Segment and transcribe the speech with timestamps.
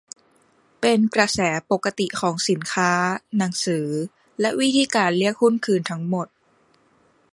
[0.81, 1.39] เป็นกระแส
[1.71, 2.91] ปกติของสินค้า
[3.37, 3.87] หนังสือ
[4.41, 6.27] และวิธีการเรียกหุ้นคืนทั้งหมด